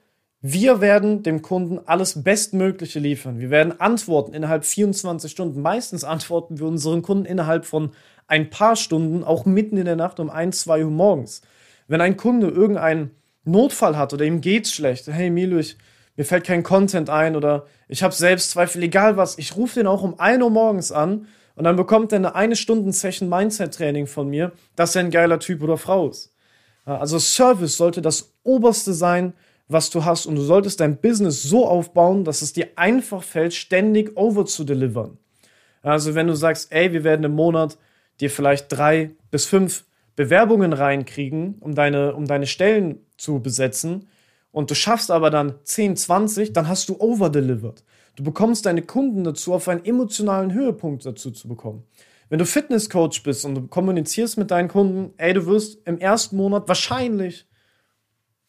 wir 0.46 0.82
werden 0.82 1.24
dem 1.24 1.42
Kunden 1.42 1.80
alles 1.86 2.22
Bestmögliche 2.22 3.00
liefern. 3.00 3.40
Wir 3.40 3.50
werden 3.50 3.80
antworten 3.80 4.34
innerhalb 4.34 4.66
24 4.66 5.32
Stunden. 5.32 5.62
Meistens 5.62 6.04
antworten 6.04 6.60
wir 6.60 6.68
unseren 6.68 7.02
Kunden 7.02 7.26
innerhalb 7.26 7.66
von 7.66 7.92
ein 8.28 8.50
paar 8.50 8.76
Stunden, 8.76 9.24
auch 9.24 9.46
mitten 9.46 9.78
in 9.78 9.86
der 9.86 9.96
Nacht 9.96 10.20
um 10.20 10.30
1, 10.30 10.62
2 10.62 10.84
Uhr 10.84 10.92
morgens. 10.92 11.44
Wenn 11.88 12.02
ein 12.02 12.18
Kunde 12.18 12.48
irgendeinen 12.48 13.12
Notfall 13.46 13.98
hat 13.98 14.14
oder 14.14 14.26
ihm 14.26 14.42
geht's 14.42 14.74
schlecht, 14.74 15.08
hey 15.08 15.30
Milo, 15.30 15.58
ich 15.60 15.78
mir 16.16 16.26
fällt 16.26 16.46
kein 16.46 16.64
Content 16.64 17.10
ein 17.10 17.36
oder 17.36 17.66
ich 17.88 18.04
habe 18.04 18.14
Selbstzweifel, 18.14 18.84
egal 18.84 19.18
was. 19.18 19.38
Ich 19.38 19.56
rufe 19.56 19.80
den 19.80 19.88
auch 19.88 20.04
um 20.04 20.20
1 20.20 20.44
Uhr 20.44 20.50
morgens 20.50 20.92
an 20.92 21.28
und 21.56 21.64
dann 21.64 21.76
bekommt 21.76 22.12
er 22.12 22.18
eine 22.18 22.36
eine 22.36 22.56
Stunden 22.56 22.92
Session 22.92 23.30
Mindset 23.30 23.74
Training 23.74 24.08
von 24.08 24.30
mir, 24.30 24.52
dass 24.76 24.96
er 24.96 25.02
ein 25.02 25.12
geiler 25.12 25.40
Typ 25.40 25.62
oder 25.62 25.78
Frau 25.78 26.10
ist. 26.10 26.34
Also 26.86 27.18
Service 27.18 27.78
sollte 27.78 28.02
das 28.02 28.34
oberste 28.44 28.94
sein, 28.94 29.34
was 29.68 29.90
du 29.90 30.04
hast 30.04 30.26
und 30.26 30.36
du 30.36 30.42
solltest 30.42 30.80
dein 30.80 30.98
Business 30.98 31.42
so 31.42 31.66
aufbauen, 31.68 32.26
dass 32.26 32.42
es 32.42 32.54
dir 32.54 32.70
einfach 32.76 33.24
fällt, 33.24 33.54
ständig 33.54 34.18
over 34.18 34.46
zu 34.46 34.64
delivern. 34.64 35.18
Also 35.82 36.16
wenn 36.16 36.28
du 36.28 36.36
sagst, 36.36 36.72
ey, 36.72 36.92
wir 36.94 37.04
werden 37.04 37.24
im 37.24 37.34
Monat 37.34 37.78
dir 38.20 38.30
vielleicht 38.30 38.72
drei 38.72 39.12
bis 39.32 39.46
fünf 39.46 39.86
Bewerbungen 40.16 40.74
reinkriegen, 40.74 41.56
um 41.60 41.74
deine, 41.74 42.14
um 42.14 42.26
deine 42.26 42.46
Stellen 42.46 43.00
zu 43.18 43.40
besetzen, 43.40 44.08
und 44.54 44.70
du 44.70 44.76
schaffst 44.76 45.12
aber 45.12 45.32
dann 45.32 45.56
10, 45.64 45.98
20, 45.98 46.54
dann 46.54 46.68
hast 46.70 46.88
du 46.88 46.96
overdelivered. 47.00 47.84
Du 48.16 48.24
bekommst 48.24 48.68
deine 48.68 48.84
Kunden 48.84 49.24
dazu, 49.24 49.52
auf 49.52 49.68
einen 49.68 49.84
emotionalen 49.84 50.54
Höhepunkt 50.54 51.06
dazu 51.06 51.32
zu 51.32 51.48
bekommen. 51.48 51.84
Wenn 52.30 52.38
du 52.38 52.46
Fitnesscoach 52.46 53.24
bist 53.24 53.46
und 53.46 53.56
du 53.56 53.68
kommunizierst 53.68 54.38
mit 54.38 54.52
deinen 54.52 54.70
Kunden, 54.70 55.14
ey, 55.18 55.34
du 55.34 55.48
wirst 55.48 55.86
im 55.88 55.98
ersten 55.98 56.38
Monat 56.38 56.68
wahrscheinlich 56.68 57.48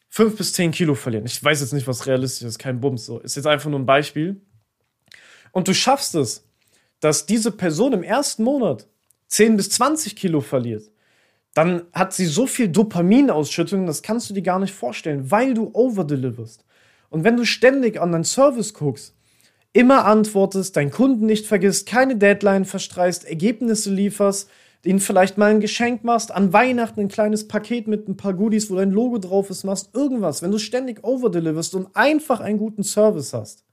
5 0.09 0.37
bis 0.37 0.53
10 0.53 0.71
Kilo 0.71 0.93
verlieren. 0.93 1.25
Ich 1.25 1.43
weiß 1.43 1.61
jetzt 1.61 1.73
nicht, 1.73 1.87
was 1.87 2.05
realistisch 2.05 2.47
ist, 2.47 2.59
kein 2.59 2.79
Bums, 2.79 3.07
so. 3.07 3.19
Ist 3.19 3.35
jetzt 3.35 3.47
einfach 3.47 3.69
nur 3.69 3.79
ein 3.79 3.87
Beispiel. 3.87 4.39
Und 5.51 5.67
du 5.67 5.73
schaffst 5.73 6.13
es, 6.13 6.47
dass 6.99 7.25
diese 7.25 7.51
Person 7.51 7.93
im 7.93 8.03
ersten 8.03 8.43
Monat 8.43 8.87
10 9.29 9.57
bis 9.57 9.71
20 9.71 10.15
Kilo 10.15 10.39
verliert 10.41 10.83
dann 11.55 11.83
hat 11.93 12.13
sie 12.13 12.25
so 12.25 12.47
viel 12.47 12.67
Dopaminausschüttung, 12.67 13.87
das 13.87 14.03
kannst 14.03 14.29
du 14.29 14.33
dir 14.33 14.43
gar 14.43 14.59
nicht 14.59 14.73
vorstellen, 14.73 15.31
weil 15.31 15.53
du 15.53 15.71
overdeliverst. 15.73 16.65
Und 17.09 17.23
wenn 17.23 17.37
du 17.37 17.45
ständig 17.45 17.99
an 17.99 18.11
deinen 18.11 18.25
Service 18.25 18.73
guckst, 18.73 19.15
immer 19.71 20.05
antwortest, 20.05 20.75
deinen 20.75 20.91
Kunden 20.91 21.25
nicht 21.25 21.47
vergisst, 21.47 21.87
keine 21.87 22.17
Deadline 22.17 22.65
verstreichst, 22.65 23.23
Ergebnisse 23.23 23.89
lieferst, 23.89 24.49
ihnen 24.83 24.99
vielleicht 24.99 25.37
mal 25.37 25.49
ein 25.49 25.61
Geschenk 25.61 26.03
machst, 26.03 26.29
an 26.29 26.51
Weihnachten 26.51 26.99
ein 26.99 27.07
kleines 27.07 27.47
Paket 27.47 27.87
mit 27.87 28.09
ein 28.09 28.17
paar 28.17 28.33
Goodies, 28.33 28.69
wo 28.69 28.75
dein 28.75 28.91
Logo 28.91 29.17
drauf 29.17 29.49
ist, 29.49 29.63
machst, 29.63 29.95
irgendwas, 29.95 30.41
wenn 30.41 30.51
du 30.51 30.59
ständig 30.59 31.05
overdeliverst 31.05 31.73
und 31.73 31.95
einfach 31.95 32.41
einen 32.41 32.57
guten 32.57 32.83
Service 32.83 33.33
hast, 33.33 33.63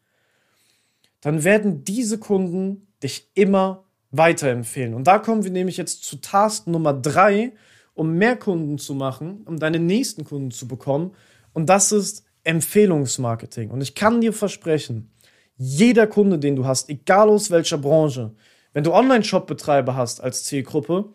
dann 1.21 1.43
werden 1.43 1.83
diese 1.83 2.19
Kunden 2.19 2.87
dich 3.03 3.29
immer 3.35 3.83
weiterempfehlen. 4.12 4.95
Und 4.95 5.09
da 5.09 5.19
kommen 5.19 5.43
wir 5.43 5.51
nämlich 5.51 5.79
jetzt 5.79 6.05
zu 6.05 6.21
Task 6.21 6.69
Nummer 6.69 6.95
drei, 6.95 7.53
um 7.94 8.14
mehr 8.14 8.37
Kunden 8.37 8.78
zu 8.78 8.94
machen, 8.94 9.42
um 9.46 9.58
deine 9.58 9.78
nächsten 9.78 10.25
Kunden 10.25 10.50
zu 10.50 10.66
bekommen. 10.68 11.12
Und 11.52 11.68
das 11.68 11.92
ist 11.92 12.25
Empfehlungsmarketing. 12.44 13.70
Und 13.70 13.82
ich 13.82 13.94
kann 13.94 14.20
dir 14.20 14.32
versprechen, 14.32 15.11
jeder 15.56 16.06
Kunde, 16.06 16.38
den 16.38 16.56
du 16.56 16.64
hast, 16.66 16.88
egal 16.88 17.28
aus 17.28 17.50
welcher 17.50 17.78
Branche, 17.78 18.34
wenn 18.72 18.84
du 18.84 18.92
Online-Shop-Betreiber 18.92 19.94
hast 19.94 20.20
als 20.20 20.44
Zielgruppe, 20.44 21.11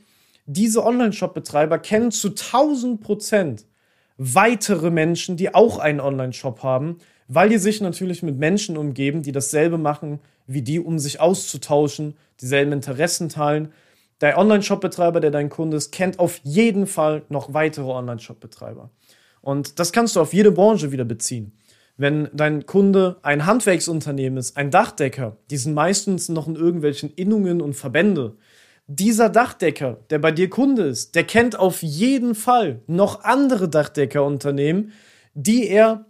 diese 0.46 0.86
Online-Shop-Betreiber 0.86 1.80
kennen 1.80 2.12
zu 2.12 2.30
1000 2.30 3.02
Prozent 3.02 3.66
weitere 4.18 4.90
Menschen, 4.90 5.38
die 5.38 5.54
auch 5.54 5.80
einen 5.80 6.00
Online-Shop 6.00 6.64
haben, 6.64 6.98
weil 7.28 7.50
die 7.50 7.58
sich 7.58 7.82
natürlich 7.82 8.24
mit 8.24 8.38
Menschen 8.38 8.78
umgeben, 8.78 9.22
die 9.22 9.32
dasselbe 9.32 9.78
machen 9.78 10.20
wie 10.48 10.62
die, 10.62 10.80
um 10.80 10.98
sich 10.98 11.20
auszutauschen, 11.20 12.16
dieselben 12.40 12.72
Interessen 12.72 13.28
teilen. 13.28 13.74
Der 14.22 14.38
Online-Shop-Betreiber, 14.38 15.20
der 15.20 15.32
dein 15.32 15.50
Kunde 15.50 15.78
ist, 15.78 15.92
kennt 15.92 16.20
auf 16.20 16.40
jeden 16.44 16.88
Fall 16.88 17.24
noch 17.30 17.54
weitere 17.54 17.90
Online-Shop-Betreiber. 17.90 18.90
Und 19.42 19.80
das 19.80 19.92
kannst 19.92 20.16
du 20.16 20.22
auf 20.22 20.34
jede 20.34 20.52
Branche 20.52 20.92
wieder 20.92 21.06
beziehen. 21.06 21.54
Wenn 21.98 22.30
dein 22.34 22.66
Kunde 22.66 23.18
ein 23.24 23.46
Handwerksunternehmen 23.46 24.38
ist, 24.38 24.56
ein 24.56 24.72
Dachdecker, 24.72 25.38
die 25.50 25.58
sind 25.58 25.74
meistens 25.74 26.30
noch 26.30 26.48
in 26.48 26.56
irgendwelchen 26.56 27.12
Innungen 27.12 27.62
und 27.62 27.74
Verbände. 27.74 28.38
Dieser 28.88 29.30
Dachdecker, 29.30 29.98
der 30.10 30.20
bei 30.20 30.32
dir 30.32 30.50
Kunde 30.50 30.84
ist, 30.84 31.16
der 31.16 31.24
kennt 31.24 31.58
auf 31.58 31.82
jeden 31.82 32.36
Fall 32.36 32.82
noch 32.88 33.24
andere 33.24 33.68
Dachdeckerunternehmen, 33.68 34.94
die 35.34 35.68
er, 35.68 36.06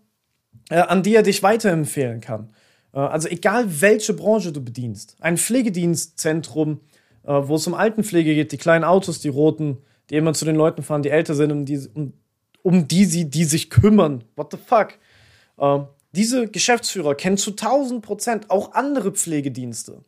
äh, 0.69 0.79
an 0.79 1.03
die 1.03 1.15
er 1.15 1.23
dich 1.23 1.41
weiterempfehlen 1.41 2.21
kann. 2.21 2.51
Äh, 2.93 2.99
also 2.99 3.29
egal 3.29 3.81
welche 3.81 4.13
Branche 4.13 4.51
du 4.51 4.61
bedienst. 4.61 5.15
Ein 5.21 5.37
Pflegedienstzentrum, 5.37 6.81
wo 7.31 7.55
es 7.55 7.67
um 7.67 7.73
Altenpflege 7.73 8.33
geht, 8.33 8.51
die 8.51 8.57
kleinen 8.57 8.83
Autos, 8.83 9.19
die 9.19 9.29
roten, 9.29 9.77
die 10.09 10.15
immer 10.15 10.33
zu 10.33 10.45
den 10.45 10.55
Leuten 10.55 10.83
fahren, 10.83 11.03
die 11.03 11.09
älter 11.09 11.35
sind, 11.35 11.51
um 11.51 11.65
die, 11.65 11.79
um, 11.93 12.13
um 12.63 12.87
die 12.87 13.05
sie, 13.05 13.29
die 13.29 13.43
sich 13.43 13.69
kümmern. 13.69 14.23
What 14.35 14.51
the 14.51 14.57
fuck? 14.57 14.93
Äh, 15.57 15.79
diese 16.13 16.47
Geschäftsführer 16.47 17.15
kennen 17.15 17.37
zu 17.37 17.51
1000 17.51 18.01
Prozent 18.01 18.49
auch 18.49 18.73
andere 18.73 19.11
Pflegedienste. 19.11 20.01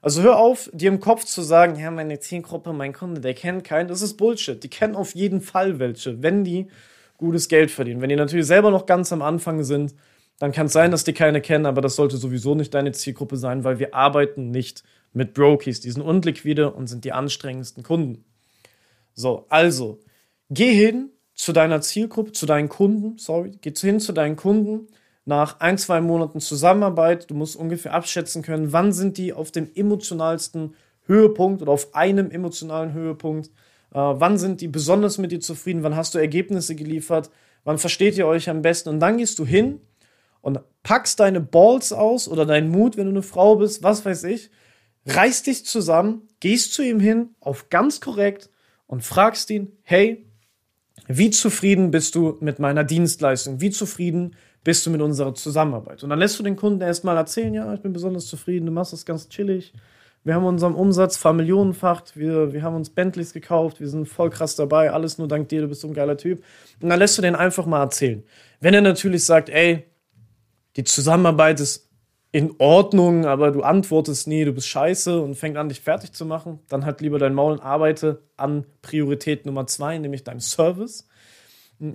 Also 0.00 0.22
hör 0.22 0.38
auf, 0.38 0.70
dir 0.72 0.88
im 0.88 1.00
Kopf 1.00 1.24
zu 1.24 1.42
sagen, 1.42 1.78
ja, 1.78 1.90
meine 1.90 2.20
Zielgruppe, 2.20 2.72
mein 2.72 2.92
Kunde, 2.92 3.20
der 3.20 3.34
kennt 3.34 3.64
keinen. 3.64 3.88
Das 3.88 4.02
ist 4.02 4.16
Bullshit. 4.16 4.62
Die 4.62 4.68
kennen 4.68 4.94
auf 4.94 5.14
jeden 5.14 5.40
Fall 5.40 5.78
welche, 5.80 6.22
wenn 6.22 6.44
die 6.44 6.68
gutes 7.16 7.48
Geld 7.48 7.70
verdienen. 7.70 8.00
Wenn 8.00 8.10
die 8.10 8.16
natürlich 8.16 8.46
selber 8.46 8.70
noch 8.70 8.86
ganz 8.86 9.12
am 9.12 9.22
Anfang 9.22 9.64
sind, 9.64 9.94
dann 10.38 10.52
kann 10.52 10.66
es 10.66 10.72
sein, 10.72 10.92
dass 10.92 11.02
die 11.02 11.12
keine 11.12 11.40
kennen, 11.40 11.66
aber 11.66 11.80
das 11.80 11.96
sollte 11.96 12.16
sowieso 12.16 12.54
nicht 12.54 12.72
deine 12.72 12.92
Zielgruppe 12.92 13.36
sein, 13.36 13.64
weil 13.64 13.80
wir 13.80 13.92
arbeiten 13.92 14.52
nicht 14.52 14.84
mit 15.12 15.34
Brokies. 15.34 15.80
Die 15.80 15.90
sind 15.90 16.02
unliquide 16.02 16.72
und 16.72 16.86
sind 16.86 17.04
die 17.04 17.12
anstrengendsten 17.12 17.82
Kunden. 17.82 18.24
So, 19.14 19.46
also, 19.48 19.98
geh 20.50 20.72
hin 20.72 21.10
zu 21.34 21.52
deiner 21.52 21.80
Zielgruppe, 21.80 22.32
zu 22.32 22.46
deinen 22.46 22.68
Kunden, 22.68 23.18
sorry, 23.18 23.52
geh 23.60 23.72
hin 23.72 24.00
zu 24.00 24.12
deinen 24.12 24.36
Kunden 24.36 24.88
nach 25.24 25.60
ein, 25.60 25.76
zwei 25.76 26.00
Monaten 26.00 26.40
Zusammenarbeit. 26.40 27.30
Du 27.30 27.34
musst 27.34 27.56
ungefähr 27.56 27.94
abschätzen 27.94 28.42
können, 28.42 28.72
wann 28.72 28.92
sind 28.92 29.18
die 29.18 29.32
auf 29.32 29.50
dem 29.50 29.70
emotionalsten 29.74 30.74
Höhepunkt 31.06 31.62
oder 31.62 31.72
auf 31.72 31.94
einem 31.94 32.30
emotionalen 32.30 32.92
Höhepunkt. 32.92 33.48
Äh, 33.92 33.98
wann 33.98 34.38
sind 34.38 34.60
die 34.60 34.68
besonders 34.68 35.18
mit 35.18 35.32
dir 35.32 35.40
zufrieden? 35.40 35.82
Wann 35.82 35.96
hast 35.96 36.14
du 36.14 36.18
Ergebnisse 36.18 36.74
geliefert? 36.74 37.30
Wann 37.64 37.78
versteht 37.78 38.16
ihr 38.16 38.26
euch 38.26 38.48
am 38.48 38.62
besten? 38.62 38.88
Und 38.88 39.00
dann 39.00 39.18
gehst 39.18 39.38
du 39.38 39.46
hin 39.46 39.80
und 40.40 40.60
packst 40.82 41.20
deine 41.20 41.40
Balls 41.40 41.92
aus 41.92 42.28
oder 42.28 42.46
deinen 42.46 42.70
Mut, 42.70 42.96
wenn 42.96 43.06
du 43.06 43.10
eine 43.10 43.22
Frau 43.22 43.56
bist, 43.56 43.82
was 43.82 44.04
weiß 44.04 44.24
ich, 44.24 44.50
reißt 45.08 45.46
dich 45.46 45.64
zusammen, 45.64 46.28
gehst 46.40 46.74
zu 46.74 46.82
ihm 46.82 47.00
hin, 47.00 47.30
auf 47.40 47.70
ganz 47.70 48.00
korrekt 48.00 48.50
und 48.86 49.02
fragst 49.02 49.50
ihn, 49.50 49.72
hey, 49.82 50.26
wie 51.06 51.30
zufrieden 51.30 51.90
bist 51.90 52.14
du 52.14 52.36
mit 52.40 52.58
meiner 52.58 52.84
Dienstleistung? 52.84 53.60
Wie 53.60 53.70
zufrieden 53.70 54.36
bist 54.64 54.84
du 54.84 54.90
mit 54.90 55.00
unserer 55.00 55.34
Zusammenarbeit? 55.34 56.02
Und 56.02 56.10
dann 56.10 56.18
lässt 56.18 56.38
du 56.38 56.42
den 56.42 56.56
Kunden 56.56 56.82
erstmal 56.82 57.16
erzählen, 57.16 57.54
ja, 57.54 57.72
ich 57.72 57.80
bin 57.80 57.92
besonders 57.92 58.26
zufrieden, 58.26 58.66
du 58.66 58.72
machst 58.72 58.92
das 58.92 59.06
ganz 59.06 59.28
chillig. 59.28 59.72
Wir 60.24 60.34
haben 60.34 60.44
unseren 60.44 60.74
Umsatz 60.74 61.16
vermillionenfacht, 61.16 62.16
wir, 62.16 62.52
wir 62.52 62.62
haben 62.62 62.76
uns 62.76 62.90
Bentleys 62.90 63.32
gekauft, 63.32 63.80
wir 63.80 63.88
sind 63.88 64.06
voll 64.06 64.28
krass 64.28 64.56
dabei, 64.56 64.92
alles 64.92 65.16
nur 65.16 65.28
dank 65.28 65.48
dir, 65.48 65.62
du 65.62 65.68
bist 65.68 65.80
so 65.80 65.88
ein 65.88 65.94
geiler 65.94 66.18
Typ. 66.18 66.42
Und 66.82 66.90
dann 66.90 66.98
lässt 66.98 67.16
du 67.16 67.22
den 67.22 67.34
einfach 67.34 67.64
mal 67.64 67.80
erzählen. 67.80 68.22
Wenn 68.60 68.74
er 68.74 68.82
natürlich 68.82 69.24
sagt, 69.24 69.48
ey, 69.48 69.84
die 70.76 70.84
Zusammenarbeit 70.84 71.60
ist 71.60 71.87
in 72.30 72.54
Ordnung, 72.58 73.24
aber 73.24 73.50
du 73.50 73.62
antwortest, 73.62 74.28
nee, 74.28 74.44
du 74.44 74.52
bist 74.52 74.68
scheiße 74.68 75.20
und 75.20 75.34
fängt 75.34 75.56
an, 75.56 75.68
dich 75.68 75.80
fertig 75.80 76.12
zu 76.12 76.26
machen, 76.26 76.58
dann 76.68 76.84
halt 76.84 77.00
lieber 77.00 77.18
dein 77.18 77.34
Maul 77.34 77.52
und 77.52 77.60
arbeite 77.60 78.22
an 78.36 78.66
Priorität 78.82 79.46
Nummer 79.46 79.66
zwei, 79.66 79.96
nämlich 79.98 80.24
deinem 80.24 80.40
Service. 80.40 81.08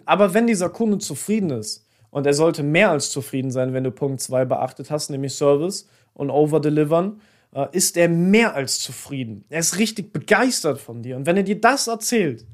Aber 0.05 0.33
wenn 0.33 0.47
dieser 0.47 0.69
Kunde 0.69 0.97
zufrieden 0.97 1.51
ist, 1.51 1.87
und 2.13 2.27
er 2.27 2.35
sollte 2.35 2.61
mehr 2.61 2.91
als 2.91 3.09
zufrieden 3.09 3.49
sein, 3.49 3.73
wenn 3.73 3.83
du 3.83 3.89
Punkt 3.89 4.21
zwei 4.21 4.45
beachtet 4.45 4.91
hast, 4.91 5.09
nämlich 5.09 5.33
Service 5.33 5.87
und 6.13 6.29
Overdelivern, 6.29 7.19
äh, 7.55 7.65
ist 7.71 7.97
er 7.97 8.07
mehr 8.07 8.53
als 8.53 8.79
zufrieden. 8.79 9.45
Er 9.49 9.61
ist 9.61 9.79
richtig 9.79 10.13
begeistert 10.13 10.79
von 10.79 11.01
dir. 11.01 11.15
Und 11.17 11.25
wenn 11.25 11.37
er 11.37 11.43
dir 11.43 11.59
das 11.59 11.87
erzählt, 11.87 12.45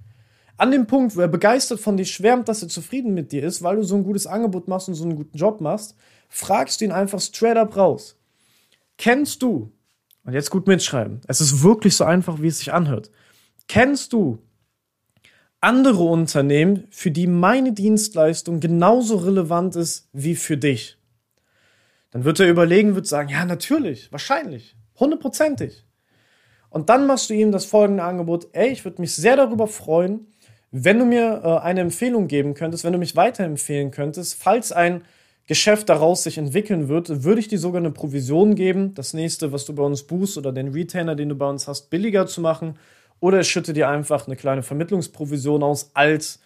an 0.55 0.71
dem 0.71 0.87
Punkt, 0.87 1.17
wo 1.17 1.19
er 1.19 1.27
begeistert 1.27 1.81
von 1.81 1.97
dir 1.97 2.05
schwärmt, 2.05 2.47
dass 2.47 2.63
er 2.63 2.69
zufrieden 2.69 3.13
mit 3.13 3.33
dir 3.33 3.43
ist, 3.43 3.61
weil 3.61 3.75
du 3.75 3.83
so 3.83 3.95
ein 3.95 4.05
gutes 4.05 4.27
Angebot 4.27 4.69
machst 4.69 4.87
und 4.87 4.95
so 4.95 5.03
einen 5.03 5.17
guten 5.17 5.37
Job 5.37 5.59
machst, 5.59 5.93
fragst 6.29 6.79
du 6.79 6.85
ihn 6.85 6.91
einfach 6.91 7.19
straight 7.19 7.57
up 7.57 7.75
raus. 7.75 8.17
Kennst 8.97 9.41
du, 9.41 9.71
und 10.23 10.33
jetzt 10.33 10.51
gut 10.51 10.67
mitschreiben, 10.67 11.21
es 11.27 11.41
ist 11.41 11.63
wirklich 11.63 11.95
so 11.95 12.05
einfach, 12.05 12.41
wie 12.41 12.47
es 12.47 12.59
sich 12.59 12.71
anhört. 12.71 13.11
Kennst 13.67 14.13
du 14.13 14.39
andere 15.61 16.03
Unternehmen, 16.03 16.87
für 16.89 17.11
die 17.11 17.27
meine 17.27 17.73
Dienstleistung 17.73 18.59
genauso 18.59 19.17
relevant 19.17 19.75
ist 19.75 20.07
wie 20.13 20.35
für 20.35 20.57
dich? 20.57 20.97
Dann 22.11 22.23
wird 22.23 22.39
er 22.39 22.49
überlegen, 22.49 22.95
wird 22.95 23.07
sagen, 23.07 23.29
ja, 23.29 23.45
natürlich, 23.45 24.11
wahrscheinlich, 24.11 24.75
hundertprozentig. 24.99 25.85
Und 26.69 26.89
dann 26.89 27.07
machst 27.07 27.29
du 27.29 27.33
ihm 27.33 27.51
das 27.51 27.65
folgende 27.65 28.03
Angebot, 28.03 28.47
ey, 28.53 28.69
ich 28.69 28.85
würde 28.85 29.01
mich 29.01 29.15
sehr 29.15 29.35
darüber 29.35 29.67
freuen, 29.67 30.27
wenn 30.71 30.99
du 30.99 31.05
mir 31.05 31.41
äh, 31.43 31.65
eine 31.65 31.81
Empfehlung 31.81 32.27
geben 32.27 32.53
könntest, 32.53 32.83
wenn 32.83 32.93
du 32.93 32.99
mich 32.99 33.15
weiterempfehlen 33.15 33.91
könntest, 33.91 34.35
falls 34.35 34.71
ein 34.71 35.03
Geschäft 35.49 35.89
daraus 35.89 36.21
sich 36.21 36.37
entwickeln 36.37 36.89
wird, 36.89 37.23
würde 37.23 37.39
ich 37.39 37.47
dir 37.47 37.57
sogar 37.57 37.79
eine 37.79 37.89
Provision 37.89 38.53
geben, 38.53 38.93
das 38.93 39.15
nächste, 39.15 39.51
was 39.51 39.65
du 39.65 39.73
bei 39.73 39.81
uns 39.81 40.03
buchst 40.03 40.37
oder 40.37 40.51
den 40.51 40.67
Retainer, 40.67 41.15
den 41.15 41.29
du 41.29 41.33
bei 41.33 41.49
uns 41.49 41.67
hast, 41.67 41.89
billiger 41.89 42.27
zu 42.27 42.39
machen. 42.39 42.77
Oder 43.19 43.39
ich 43.39 43.49
schütte 43.49 43.73
dir 43.73 43.89
einfach 43.89 44.27
eine 44.27 44.35
kleine 44.35 44.61
Vermittlungsprovision 44.61 45.63
aus 45.63 45.89
als 45.95 46.39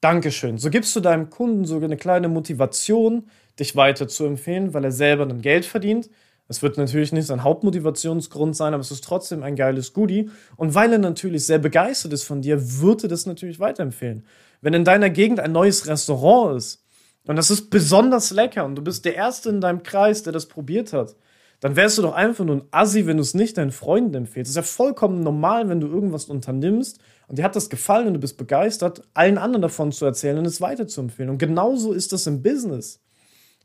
Dankeschön. 0.00 0.58
So 0.58 0.68
gibst 0.68 0.96
du 0.96 1.00
deinem 1.00 1.30
Kunden 1.30 1.64
sogar 1.64 1.84
eine 1.84 1.96
kleine 1.96 2.26
Motivation, 2.26 3.28
dich 3.60 3.76
weiter 3.76 4.08
zu 4.08 4.24
empfehlen, 4.24 4.74
weil 4.74 4.82
er 4.82 4.90
selber 4.90 5.26
dann 5.26 5.42
Geld 5.42 5.64
verdient. 5.64 6.10
Es 6.48 6.60
wird 6.60 6.76
natürlich 6.76 7.12
nicht 7.12 7.26
sein 7.26 7.44
Hauptmotivationsgrund 7.44 8.56
sein, 8.56 8.74
aber 8.74 8.80
es 8.80 8.90
ist 8.90 9.04
trotzdem 9.04 9.44
ein 9.44 9.54
geiles 9.54 9.92
Goodie. 9.92 10.28
Und 10.56 10.74
weil 10.74 10.90
er 10.92 10.98
natürlich 10.98 11.46
sehr 11.46 11.60
begeistert 11.60 12.12
ist 12.12 12.24
von 12.24 12.42
dir, 12.42 12.80
wird 12.80 13.04
er 13.04 13.08
das 13.08 13.26
natürlich 13.26 13.60
weiterempfehlen. 13.60 14.24
Wenn 14.60 14.74
in 14.74 14.84
deiner 14.84 15.08
Gegend 15.08 15.38
ein 15.38 15.52
neues 15.52 15.86
Restaurant 15.86 16.56
ist, 16.56 16.84
und 17.30 17.36
das 17.36 17.50
ist 17.50 17.70
besonders 17.70 18.32
lecker 18.32 18.64
und 18.64 18.74
du 18.74 18.82
bist 18.82 19.04
der 19.04 19.14
Erste 19.14 19.50
in 19.50 19.60
deinem 19.60 19.84
Kreis, 19.84 20.24
der 20.24 20.32
das 20.32 20.46
probiert 20.46 20.92
hat, 20.92 21.14
dann 21.60 21.76
wärst 21.76 21.96
du 21.96 22.02
doch 22.02 22.14
einfach 22.14 22.44
nur 22.44 22.56
ein 22.56 22.68
Assi, 22.72 23.06
wenn 23.06 23.18
du 23.18 23.22
es 23.22 23.34
nicht 23.34 23.56
deinen 23.56 23.70
Freunden 23.70 24.14
empfehlst. 24.14 24.48
Das 24.48 24.64
ist 24.64 24.70
ja 24.70 24.74
vollkommen 24.76 25.20
normal, 25.20 25.68
wenn 25.68 25.78
du 25.78 25.86
irgendwas 25.86 26.24
unternimmst 26.24 26.98
und 27.28 27.38
dir 27.38 27.44
hat 27.44 27.54
das 27.54 27.70
gefallen 27.70 28.08
und 28.08 28.14
du 28.14 28.18
bist 28.18 28.36
begeistert, 28.36 29.02
allen 29.14 29.38
anderen 29.38 29.62
davon 29.62 29.92
zu 29.92 30.04
erzählen 30.06 30.38
und 30.38 30.44
es 30.44 30.60
weiterzuempfehlen. 30.60 31.30
Und 31.30 31.38
genauso 31.38 31.92
ist 31.92 32.12
das 32.12 32.26
im 32.26 32.42
Business. 32.42 33.00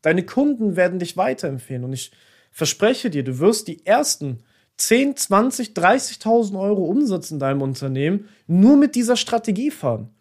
Deine 0.04 0.24
Kunden 0.24 0.76
werden 0.76 1.00
dich 1.00 1.18
weiterempfehlen 1.18 1.86
und 1.86 1.94
ich 1.94 2.12
verspreche 2.52 3.10
dir, 3.10 3.24
du 3.24 3.40
wirst 3.40 3.68
die 3.68 3.84
ersten 3.84 4.44
10, 4.78 5.16
20, 5.16 5.70
30.000 5.70 6.60
Euro 6.60 6.84
Umsatz 6.84 7.32
in 7.32 7.40
deinem 7.40 7.64
Unternehmen 7.64 8.30
nur 8.46 8.78
mit 8.78 8.94
dieser 8.94 9.16
Strategie 9.16 9.72
fahren. 9.72 10.12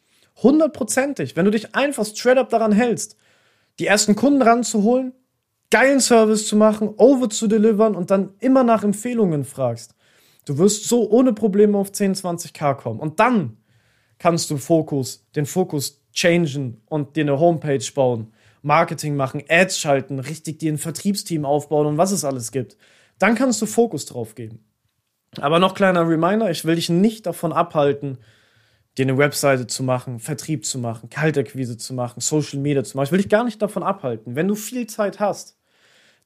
Hundertprozentig. 0.42 1.36
Wenn 1.36 1.44
du 1.44 1.50
dich 1.50 1.74
einfach 1.74 2.06
straight 2.06 2.38
up 2.38 2.48
daran 2.48 2.72
hältst, 2.72 3.18
die 3.78 3.86
ersten 3.86 4.14
Kunden 4.14 4.42
ranzuholen, 4.42 5.12
geilen 5.70 6.00
Service 6.00 6.46
zu 6.46 6.56
machen, 6.56 6.94
over 6.96 7.28
zu 7.30 7.46
delivern 7.48 7.96
und 7.96 8.10
dann 8.10 8.34
immer 8.38 8.64
nach 8.64 8.84
Empfehlungen 8.84 9.44
fragst. 9.44 9.94
Du 10.44 10.58
wirst 10.58 10.88
so 10.88 11.10
ohne 11.10 11.32
Probleme 11.32 11.76
auf 11.78 11.90
10, 11.90 12.14
20k 12.14 12.74
kommen. 12.74 13.00
Und 13.00 13.18
dann 13.18 13.56
kannst 14.18 14.50
du 14.50 14.56
Fokus, 14.56 15.26
den 15.34 15.46
Fokus 15.46 16.02
changen 16.12 16.82
und 16.86 17.16
dir 17.16 17.24
eine 17.24 17.40
Homepage 17.40 17.84
bauen, 17.94 18.32
Marketing 18.62 19.16
machen, 19.16 19.42
Ads 19.48 19.78
schalten, 19.78 20.18
richtig 20.18 20.58
dir 20.58 20.72
ein 20.72 20.78
Vertriebsteam 20.78 21.44
aufbauen 21.44 21.86
und 21.86 21.98
was 21.98 22.12
es 22.12 22.24
alles 22.24 22.52
gibt. 22.52 22.76
Dann 23.18 23.34
kannst 23.34 23.60
du 23.60 23.66
Fokus 23.66 24.06
drauf 24.06 24.34
geben. 24.34 24.64
Aber 25.40 25.58
noch 25.58 25.74
kleiner 25.74 26.08
Reminder, 26.08 26.50
ich 26.50 26.64
will 26.64 26.76
dich 26.76 26.88
nicht 26.88 27.26
davon 27.26 27.52
abhalten, 27.52 28.18
dir 28.96 29.04
eine 29.04 29.18
Webseite 29.18 29.66
zu 29.66 29.82
machen, 29.82 30.20
Vertrieb 30.20 30.64
zu 30.64 30.78
machen, 30.78 31.10
Kaltakquise 31.10 31.76
zu 31.76 31.94
machen, 31.94 32.20
Social 32.20 32.60
Media 32.60 32.84
zu 32.84 32.96
machen. 32.96 33.06
Ich 33.06 33.12
will 33.12 33.20
dich 33.20 33.28
gar 33.28 33.44
nicht 33.44 33.60
davon 33.60 33.82
abhalten. 33.82 34.36
Wenn 34.36 34.48
du 34.48 34.54
viel 34.54 34.86
Zeit 34.86 35.20
hast, 35.20 35.56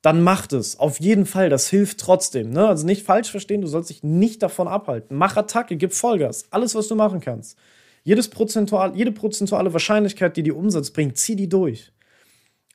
dann 0.03 0.23
mach 0.23 0.47
das. 0.47 0.79
Auf 0.79 1.01
jeden 1.01 1.27
Fall. 1.27 1.49
Das 1.49 1.69
hilft 1.69 1.99
trotzdem. 1.99 2.51
Ne? 2.51 2.69
Also 2.69 2.87
nicht 2.87 3.05
falsch 3.05 3.31
verstehen, 3.31 3.63
du 3.63 3.67
sollst 3.67 3.91
dich 3.91 4.03
nicht 4.03 4.43
davon 4.43 4.69
abhalten. 4.69 5.17
Mach 5.17 5.37
Attacke, 5.37 5.77
gib 5.77 5.93
Vollgas. 5.93 6.45
Alles, 6.51 6.75
was 6.75 6.89
du 6.89 6.95
machen 6.95 7.21
kannst. 7.21 7.59
Jedes 8.05 8.29
prozentual, 8.29 8.97
jede 8.97 9.13
prozentuale 9.13 9.73
Wahrscheinlichkeit, 9.73 10.37
die 10.37 10.43
dir 10.43 10.57
Umsatz 10.57 10.91
bringt, 10.91 11.17
zieh 11.19 11.37
die 11.37 11.49
durch. 11.49 11.93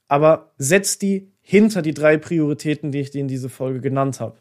Aber 0.07 0.51
setz 0.57 0.99
die 0.99 1.31
hinter 1.41 1.81
die 1.81 1.93
drei 1.93 2.17
Prioritäten, 2.17 2.91
die 2.91 2.99
ich 2.99 3.11
dir 3.11 3.21
in 3.21 3.27
dieser 3.27 3.49
Folge 3.49 3.79
genannt 3.79 4.19
habe. 4.19 4.37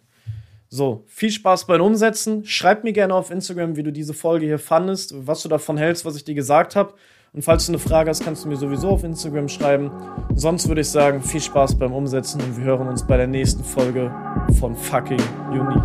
So, 0.75 1.05
viel 1.07 1.31
Spaß 1.31 1.67
beim 1.67 1.83
Umsetzen. 1.83 2.47
Schreib 2.47 2.83
mir 2.83 2.95
gerne 2.95 3.14
auf 3.14 3.31
Instagram, 3.31 3.76
wie 3.76 3.83
du 3.83 3.93
diese 3.93 4.14
Folge 4.14 4.47
hier 4.47 4.59
fandest, 4.59 5.14
was 5.26 5.43
du 5.43 5.50
davon 5.50 5.76
hältst, 5.76 6.07
was 6.07 6.17
ich 6.17 6.25
dir 6.25 6.35
gesagt 6.35 6.76
habe. 6.76 6.95
Und 7.35 7.43
falls 7.43 7.67
du 7.67 7.73
eine 7.73 7.79
Frage 7.79 8.09
hast, 8.09 8.25
kannst 8.25 8.43
du 8.43 8.49
mir 8.49 8.57
sowieso 8.57 8.88
auf 8.88 9.05
Instagram 9.05 9.50
schreiben. 9.50 9.91
Sonst 10.35 10.69
würde 10.69 10.81
ich 10.81 10.88
sagen, 10.88 11.23
viel 11.23 11.43
Spaß 11.43 11.79
beim 11.79 11.93
Umsetzen 11.93 12.41
und 12.41 12.57
wir 12.57 12.64
hören 12.64 12.88
uns 12.88 13.07
bei 13.07 13.19
der 13.19 13.26
nächsten 13.26 13.62
Folge 13.62 14.11
von 14.59 14.75
Fucking 14.75 15.21
Unique. 15.50 15.83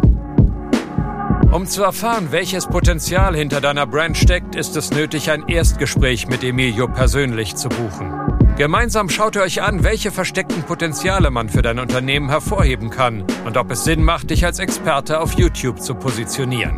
Um 1.52 1.66
zu 1.66 1.84
erfahren, 1.84 2.30
welches 2.32 2.66
Potenzial 2.66 3.36
hinter 3.36 3.60
deiner 3.60 3.88
Brand 3.88 4.16
steckt, 4.16 4.56
ist 4.56 4.78
es 4.78 4.92
nötig, 4.92 5.30
ein 5.32 5.50
Erstgespräch 5.50 6.30
mit 6.30 6.46
Emilio 6.46 6.88
persönlich 6.88 7.58
zu 7.58 7.68
buchen. 7.68 8.37
Gemeinsam 8.58 9.10
schaut 9.10 9.36
ihr 9.36 9.44
euch 9.44 9.62
an, 9.62 9.84
welche 9.84 10.12
versteckten 10.12 10.64
Potenziale 10.64 11.30
man 11.30 11.48
für 11.48 11.62
dein 11.62 11.78
Unternehmen 11.78 12.30
hervorheben 12.30 12.90
kann 12.90 13.24
und 13.46 13.56
ob 13.56 13.70
es 13.70 13.84
Sinn 13.84 14.04
macht, 14.04 14.32
dich 14.32 14.46
als 14.46 14.58
Experte 14.58 15.20
auf 15.20 15.34
YouTube 15.34 15.80
zu 15.80 15.94
positionieren. 15.94 16.74